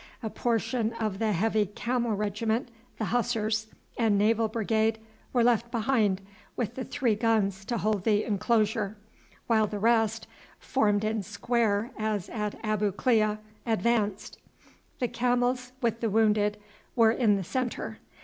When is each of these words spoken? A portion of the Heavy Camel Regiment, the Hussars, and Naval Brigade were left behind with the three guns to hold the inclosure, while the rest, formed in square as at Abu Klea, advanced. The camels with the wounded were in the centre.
A 0.23 0.31
portion 0.31 0.93
of 0.93 1.19
the 1.19 1.31
Heavy 1.31 1.67
Camel 1.67 2.15
Regiment, 2.15 2.69
the 2.97 3.05
Hussars, 3.13 3.67
and 3.99 4.17
Naval 4.17 4.47
Brigade 4.47 4.97
were 5.31 5.43
left 5.43 5.69
behind 5.69 6.21
with 6.55 6.73
the 6.73 6.83
three 6.83 7.13
guns 7.13 7.63
to 7.65 7.77
hold 7.77 8.03
the 8.03 8.23
inclosure, 8.23 8.97
while 9.45 9.67
the 9.67 9.77
rest, 9.77 10.25
formed 10.57 11.03
in 11.03 11.21
square 11.21 11.91
as 11.99 12.29
at 12.29 12.55
Abu 12.63 12.91
Klea, 12.91 13.37
advanced. 13.63 14.39
The 14.97 15.07
camels 15.07 15.71
with 15.81 15.99
the 16.01 16.09
wounded 16.09 16.57
were 16.95 17.11
in 17.11 17.35
the 17.35 17.43
centre. 17.43 17.99